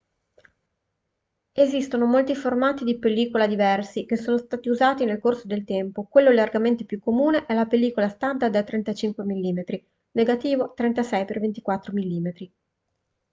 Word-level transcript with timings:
esistono 1.53 2.07
molti 2.07 2.33
formati 2.33 2.83
di 2.83 2.97
pellicola 2.97 3.45
diversi 3.45 4.07
che 4.07 4.15
sono 4.15 4.39
stati 4.39 4.67
usati 4.67 5.05
nel 5.05 5.19
corso 5.19 5.45
del 5.45 5.63
tempo. 5.63 6.05
quello 6.05 6.31
largamente 6.31 6.85
più 6.85 6.97
comune 6.97 7.45
è 7.45 7.53
la 7.53 7.67
pellicola 7.67 8.09
standard 8.09 8.51
da 8.51 8.63
35 8.63 9.23
mm 9.23 9.59
negativo 10.13 10.73
36x24 10.75 11.91
mm 11.93 12.51